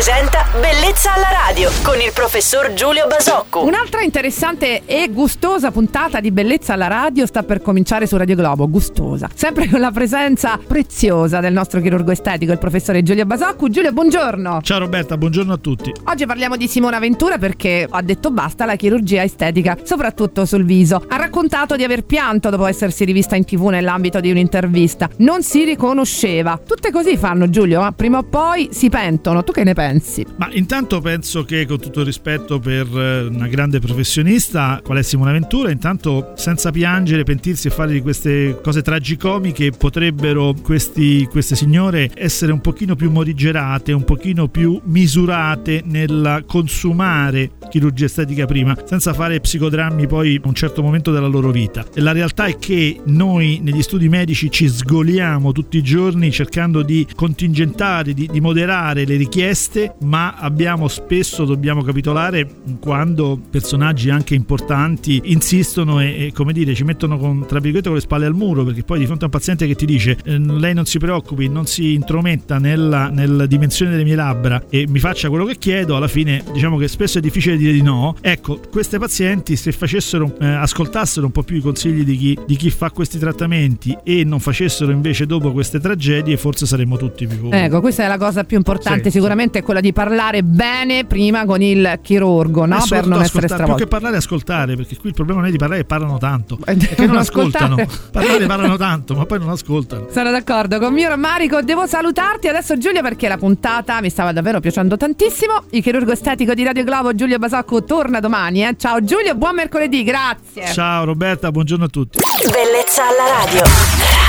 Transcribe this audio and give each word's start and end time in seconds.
presenta 0.00 0.49
Bellezza 0.52 1.14
alla 1.14 1.30
radio 1.46 1.70
con 1.84 2.00
il 2.00 2.10
professor 2.12 2.72
Giulio 2.72 3.06
Basocco. 3.06 3.62
Un'altra 3.64 4.00
interessante 4.00 4.82
e 4.84 5.08
gustosa 5.12 5.70
puntata 5.70 6.18
di 6.18 6.32
Bellezza 6.32 6.72
alla 6.72 6.88
radio 6.88 7.24
sta 7.24 7.44
per 7.44 7.62
cominciare 7.62 8.08
su 8.08 8.16
Radio 8.16 8.34
Globo, 8.34 8.68
gustosa. 8.68 9.30
Sempre 9.32 9.68
con 9.68 9.78
la 9.78 9.92
presenza 9.92 10.58
preziosa 10.58 11.38
del 11.38 11.52
nostro 11.52 11.80
chirurgo 11.80 12.10
estetico, 12.10 12.50
il 12.50 12.58
professore 12.58 13.04
Giulio 13.04 13.26
Basocco. 13.26 13.68
Giulio, 13.68 13.92
buongiorno. 13.92 14.60
Ciao 14.62 14.80
Roberta, 14.80 15.16
buongiorno 15.16 15.52
a 15.52 15.56
tutti. 15.56 15.94
Oggi 16.06 16.26
parliamo 16.26 16.56
di 16.56 16.66
Simona 16.66 16.98
Ventura 16.98 17.38
perché 17.38 17.86
ha 17.88 18.02
detto 18.02 18.32
basta 18.32 18.64
alla 18.64 18.74
chirurgia 18.74 19.22
estetica, 19.22 19.78
soprattutto 19.84 20.44
sul 20.46 20.64
viso. 20.64 21.04
Ha 21.06 21.16
raccontato 21.16 21.76
di 21.76 21.84
aver 21.84 22.02
pianto 22.02 22.50
dopo 22.50 22.66
essersi 22.66 23.04
rivista 23.04 23.36
in 23.36 23.44
tv 23.44 23.68
nell'ambito 23.68 24.18
di 24.18 24.32
un'intervista. 24.32 25.08
Non 25.18 25.44
si 25.44 25.62
riconosceva. 25.62 26.60
Tutte 26.66 26.90
così 26.90 27.16
fanno 27.16 27.48
Giulio, 27.48 27.82
ma 27.82 27.92
prima 27.92 28.18
o 28.18 28.24
poi 28.24 28.70
si 28.72 28.88
pentono. 28.88 29.44
Tu 29.44 29.52
che 29.52 29.62
ne 29.62 29.74
pensi? 29.74 30.38
Ma 30.40 30.48
intanto 30.52 31.02
penso 31.02 31.44
che 31.44 31.66
con 31.66 31.78
tutto 31.78 32.00
il 32.00 32.06
rispetto 32.06 32.58
per 32.58 32.86
eh, 32.86 33.26
una 33.26 33.46
grande 33.46 33.78
professionista 33.78 34.80
qual 34.82 34.96
è 34.96 35.02
Simona 35.02 35.32
Ventura, 35.32 35.70
intanto 35.70 36.32
senza 36.34 36.70
piangere, 36.70 37.24
pentirsi 37.24 37.68
e 37.68 37.70
fare 37.70 37.92
di 37.92 38.00
queste 38.00 38.58
cose 38.62 38.80
tragicomiche 38.80 39.70
potrebbero 39.72 40.54
questi, 40.62 41.28
queste 41.30 41.56
signore 41.56 42.10
essere 42.14 42.52
un 42.52 42.62
pochino 42.62 42.96
più 42.96 43.10
morigerate, 43.10 43.92
un 43.92 44.04
pochino 44.04 44.48
più 44.48 44.80
misurate 44.84 45.82
nel 45.84 46.44
consumare 46.46 47.50
chirurgia 47.68 48.06
estetica 48.06 48.46
prima, 48.46 48.74
senza 48.84 49.12
fare 49.12 49.40
psicodrammi 49.40 50.06
poi 50.06 50.40
a 50.42 50.48
un 50.48 50.54
certo 50.54 50.82
momento 50.82 51.12
della 51.12 51.26
loro 51.26 51.50
vita. 51.50 51.84
E 51.94 52.00
la 52.00 52.12
realtà 52.12 52.46
è 52.46 52.58
che 52.58 52.98
noi 53.04 53.60
negli 53.62 53.82
studi 53.82 54.08
medici 54.08 54.50
ci 54.50 54.68
sgoliamo 54.68 55.52
tutti 55.52 55.76
i 55.76 55.82
giorni 55.82 56.30
cercando 56.32 56.82
di 56.82 57.06
contingentare, 57.14 58.14
di, 58.14 58.26
di 58.26 58.40
moderare 58.40 59.04
le 59.04 59.16
richieste, 59.16 59.94
ma 60.00 60.29
abbiamo 60.38 60.88
spesso 60.88 61.44
dobbiamo 61.44 61.82
capitolare 61.82 62.48
quando 62.80 63.40
personaggi 63.50 64.10
anche 64.10 64.34
importanti 64.34 65.20
insistono 65.24 66.00
e, 66.00 66.26
e, 66.26 66.32
come 66.32 66.52
dire 66.52 66.74
ci 66.74 66.84
mettono 66.84 67.18
con, 67.18 67.46
tra 67.46 67.58
virgolette 67.58 67.88
con 67.88 67.96
le 67.96 68.02
spalle 68.02 68.26
al 68.26 68.34
muro 68.34 68.64
perché 68.64 68.82
poi 68.82 68.98
di 68.98 69.06
fronte 69.06 69.24
a 69.24 69.26
un 69.26 69.32
paziente 69.32 69.66
che 69.66 69.74
ti 69.74 69.86
dice 69.86 70.16
eh, 70.24 70.38
lei 70.38 70.74
non 70.74 70.86
si 70.86 70.98
preoccupi 70.98 71.48
non 71.48 71.66
si 71.66 71.94
intrometta 71.94 72.58
nella, 72.58 73.08
nella, 73.08 73.46
dimensione 73.46 73.90
delle 73.90 74.04
mie 74.04 74.14
labbra 74.14 74.64
e 74.68 74.86
mi 74.88 74.98
faccia 74.98 75.28
quello 75.28 75.44
che 75.44 75.56
chiedo 75.56 75.96
alla 75.96 76.08
fine 76.08 76.42
diciamo 76.52 76.76
che 76.76 76.88
spesso 76.88 77.18
è 77.18 77.20
difficile 77.20 77.56
dire 77.56 77.72
di 77.72 77.82
no 77.82 78.14
ecco 78.20 78.60
queste 78.70 78.98
pazienti 78.98 79.56
se 79.56 79.72
facessero 79.72 80.32
eh, 80.38 80.46
ascoltassero 80.46 81.26
un 81.26 81.32
po' 81.32 81.42
più 81.42 81.56
i 81.56 81.60
consigli 81.60 82.04
di 82.04 82.16
chi, 82.16 82.38
di 82.46 82.56
chi 82.56 82.70
fa 82.70 82.90
questi 82.90 83.18
trattamenti 83.18 83.96
e 84.04 84.24
non 84.24 84.40
facessero 84.40 84.92
invece 84.92 85.26
dopo 85.26 85.52
queste 85.52 85.80
tragedie 85.80 86.36
forse 86.36 86.66
saremmo 86.66 86.96
tutti 86.96 87.26
più 87.26 87.48
ecco 87.50 87.80
questa 87.80 88.04
è 88.04 88.08
la 88.08 88.18
cosa 88.18 88.44
più 88.44 88.56
importante 88.56 89.04
sì, 89.04 89.10
sicuramente 89.10 89.54
sì. 89.54 89.58
è 89.58 89.62
quella 89.62 89.80
di 89.80 89.92
parlare 89.92 90.18
bene 90.42 91.04
prima 91.04 91.44
con 91.44 91.62
il 91.62 91.98
chirurgo, 92.02 92.66
no? 92.66 92.82
Per 92.88 93.06
non 93.06 93.22
essere 93.22 93.46
stravolti. 93.46 93.74
Più 93.74 93.84
che 93.84 93.90
parlare, 93.90 94.16
ascoltare, 94.16 94.76
perché 94.76 94.96
qui 94.96 95.08
il 95.08 95.14
problema 95.14 95.40
non 95.40 95.48
è 95.48 95.52
di 95.52 95.58
parlare, 95.58 95.84
parlano 95.84 96.18
tanto. 96.18 96.56
Perché 96.56 97.06
non 97.06 97.16
ascoltano. 97.16 97.76
parlare, 98.12 98.46
parlano 98.46 98.76
tanto, 98.76 99.14
ma 99.14 99.24
poi 99.26 99.38
non 99.38 99.48
ascoltano. 99.48 100.08
Sono 100.12 100.30
d'accordo 100.30 100.78
con 100.78 100.92
mio 100.92 101.08
rammarico. 101.08 101.62
Devo 101.62 101.86
salutarti 101.86 102.48
adesso, 102.48 102.76
Giulia, 102.76 103.02
perché 103.02 103.28
la 103.28 103.38
puntata 103.38 104.00
mi 104.00 104.10
stava 104.10 104.32
davvero 104.32 104.60
piacendo 104.60 104.96
tantissimo. 104.96 105.64
Il 105.70 105.82
chirurgo 105.82 106.12
estetico 106.12 106.54
di 106.54 106.64
Radio 106.64 106.84
Globo, 106.84 107.14
Giulio 107.14 107.38
Basacco, 107.38 107.82
torna 107.84 108.20
domani. 108.20 108.64
Eh? 108.64 108.76
Ciao 108.76 109.02
Giulio, 109.02 109.34
buon 109.34 109.54
mercoledì, 109.54 110.04
grazie. 110.04 110.66
Ciao 110.72 111.04
Roberta, 111.04 111.50
buongiorno 111.50 111.84
a 111.84 111.88
tutti. 111.88 112.18
Bellezza 112.44 113.02
alla 113.02 113.44
radio. 113.44 114.19